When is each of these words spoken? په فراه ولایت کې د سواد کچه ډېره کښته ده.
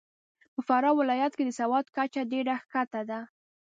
په 0.53 0.61
فراه 0.67 0.95
ولایت 0.99 1.31
کې 1.35 1.43
د 1.45 1.51
سواد 1.59 1.85
کچه 1.97 2.21
ډېره 2.31 2.55
کښته 2.71 3.01
ده. 3.09 3.19